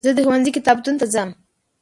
[0.07, 1.29] زه د ښوونځي کتابتون ته ځم.